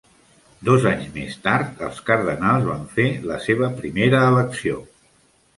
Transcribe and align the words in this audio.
Dos 0.69 0.85
anys 0.91 1.11
més 1.17 1.35
tard, 1.43 1.83
els 1.89 2.01
cardenals 2.09 2.67
van 2.71 2.89
fer 2.97 3.05
la 3.33 3.39
seva 3.49 3.71
primera 3.83 4.27
elecció. 4.33 4.83